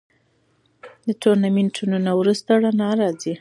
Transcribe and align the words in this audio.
د 1.05 1.07
تورتمونو 1.21 1.97
نه 2.07 2.11
وروسته 2.19 2.51
رڼا 2.63 2.89
راځي. 3.01 3.29